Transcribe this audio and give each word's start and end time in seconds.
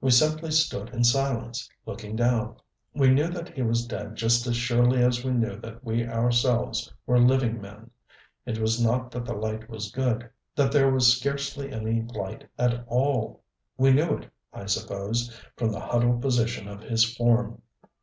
We 0.00 0.12
simply 0.12 0.50
stood 0.50 0.88
in 0.94 1.04
silence, 1.04 1.68
looking 1.84 2.16
down. 2.16 2.56
We 2.94 3.10
knew 3.12 3.28
that 3.28 3.50
he 3.50 3.60
was 3.60 3.84
dead 3.84 4.14
just 4.16 4.46
as 4.46 4.56
surely 4.56 5.02
as 5.04 5.22
we 5.26 5.30
knew 5.32 5.60
that 5.60 5.84
we 5.84 6.06
ourselves 6.06 6.90
were 7.04 7.18
living 7.20 7.60
men. 7.60 7.90
It 8.46 8.56
was 8.58 8.82
not 8.82 9.10
that 9.10 9.26
the 9.26 9.34
light 9.34 9.68
was 9.68 9.92
good; 9.92 10.30
that 10.54 10.72
there 10.72 10.90
was 10.90 11.14
scarcely 11.14 11.70
any 11.70 12.00
light 12.00 12.48
at 12.58 12.82
all. 12.86 13.42
We 13.76 13.92
knew 13.92 14.16
it, 14.16 14.30
I 14.54 14.64
suppose, 14.64 15.38
from 15.54 15.70
the 15.70 15.80
huddled 15.80 16.22
position 16.22 16.66
of 16.66 16.80
his 16.80 17.04
form. 17.04 17.60